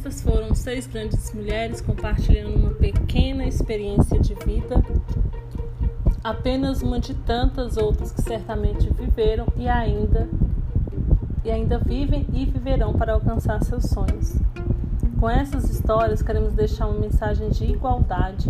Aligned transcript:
Essas 0.00 0.22
foram 0.22 0.54
seis 0.54 0.86
grandes 0.86 1.30
mulheres 1.34 1.82
compartilhando 1.82 2.56
uma 2.56 2.70
pequena 2.70 3.44
experiência 3.44 4.18
de 4.18 4.34
vida, 4.34 4.82
apenas 6.24 6.80
uma 6.80 6.98
de 6.98 7.12
tantas 7.12 7.76
outras 7.76 8.10
que 8.10 8.22
certamente 8.22 8.90
viveram 8.94 9.46
e 9.58 9.68
ainda 9.68 10.26
e 11.44 11.50
ainda 11.50 11.76
vivem 11.76 12.26
e 12.32 12.46
viverão 12.46 12.94
para 12.94 13.12
alcançar 13.12 13.62
seus 13.62 13.90
sonhos. 13.90 14.38
Com 15.18 15.28
essas 15.28 15.68
histórias, 15.68 16.22
queremos 16.22 16.54
deixar 16.54 16.86
uma 16.86 16.98
mensagem 16.98 17.50
de 17.50 17.66
igualdade. 17.66 18.48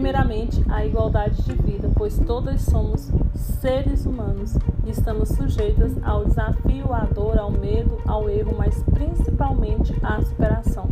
Primeiramente, 0.00 0.64
a 0.70 0.82
igualdade 0.82 1.42
de 1.42 1.52
vida, 1.52 1.90
pois 1.94 2.18
todas 2.20 2.62
somos 2.62 3.10
seres 3.34 4.06
humanos 4.06 4.54
e 4.86 4.90
estamos 4.90 5.28
sujeitas 5.28 5.92
ao 6.02 6.24
desafio, 6.24 6.90
à 6.90 7.00
dor, 7.00 7.38
ao 7.38 7.50
medo, 7.50 7.98
ao 8.06 8.26
erro, 8.26 8.54
mas 8.56 8.82
principalmente 8.84 9.94
à 10.02 10.18
superação. 10.22 10.88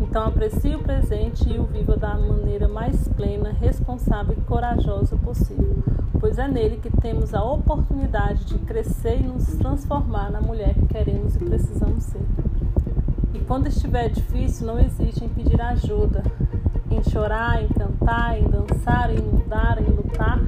Então, 0.00 0.22
aprecie 0.22 0.74
o 0.74 0.78
presente 0.78 1.52
e 1.52 1.58
o 1.58 1.64
viva 1.64 1.98
da 1.98 2.14
maneira 2.14 2.66
mais 2.66 3.06
plena, 3.08 3.52
responsável 3.52 4.34
e 4.34 4.40
corajosa 4.40 5.16
possível, 5.18 5.76
pois 6.18 6.38
é 6.38 6.48
nele 6.48 6.78
que 6.78 6.90
temos 6.96 7.34
a 7.34 7.44
oportunidade 7.44 8.46
de 8.46 8.58
crescer 8.60 9.20
e 9.20 9.28
nos 9.28 9.48
transformar 9.56 10.30
na 10.30 10.40
mulher 10.40 10.72
que 10.72 10.86
queremos 10.86 11.36
e 11.36 11.40
precisamos 11.40 12.04
ser. 12.04 12.22
Quando 13.46 13.66
estiver 13.66 14.08
difícil, 14.08 14.66
não 14.66 14.78
hesite 14.78 15.24
em 15.24 15.28
pedir 15.28 15.60
ajuda, 15.60 16.22
em 16.90 17.02
chorar, 17.02 17.62
em 17.62 17.68
cantar, 17.68 18.38
em 18.38 18.44
dançar, 18.44 19.10
em 19.10 19.20
mudar, 19.20 19.80
em 19.80 19.90
lutar. 19.90 20.40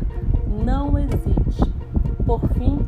Não 0.64 0.98
hesite. 0.98 1.72
Por 2.26 2.40
fim, 2.54 2.78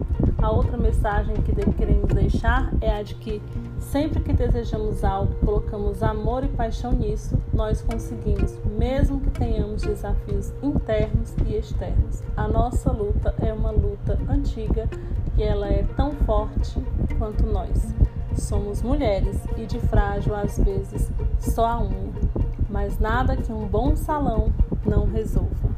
a 0.45 0.51
outra 0.51 0.77
mensagem 0.77 1.35
que 1.37 1.55
queremos 1.73 2.13
deixar 2.13 2.71
é 2.81 2.99
a 2.99 3.03
de 3.03 3.15
que 3.15 3.41
sempre 3.79 4.21
que 4.21 4.33
desejamos 4.33 5.05
algo, 5.05 5.35
colocamos 5.45 6.03
amor 6.03 6.45
e 6.45 6.49
paixão 6.49 6.93
nisso, 6.93 7.39
nós 7.53 7.81
conseguimos, 7.81 8.59
mesmo 8.79 9.21
que 9.21 9.31
tenhamos 9.31 9.83
desafios 9.83 10.53
internos 10.63 11.35
e 11.47 11.57
externos. 11.57 12.23
A 12.37 12.47
nossa 12.47 12.91
luta 12.91 13.35
é 13.41 13.53
uma 13.53 13.71
luta 13.71 14.19
antiga 14.29 14.89
e 15.37 15.43
ela 15.43 15.69
é 15.69 15.83
tão 15.97 16.13
forte 16.27 16.79
quanto 17.19 17.47
nós. 17.47 17.95
Somos 18.37 18.83
mulheres 18.83 19.41
e 19.57 19.65
de 19.65 19.79
frágil 19.81 20.35
às 20.35 20.59
vezes 20.59 21.11
só 21.39 21.67
a 21.67 21.81
unha, 21.81 22.13
mas 22.75 22.99
nada 22.99 23.37
que 23.37 23.53
um 23.53 23.69
bom 23.69 23.95
salão 23.95 24.53
não 24.85 25.07
resolva. 25.07 25.74